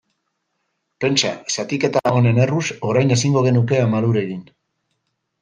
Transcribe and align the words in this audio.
Pentsa, 1.03 1.33
zatiketa 1.55 2.03
honen 2.21 2.41
erruz, 2.47 2.65
orain 2.93 3.15
ezingo 3.17 3.45
genuke 3.49 3.79
Ama 3.85 4.03
Lur 4.09 4.21
egin. 4.25 4.43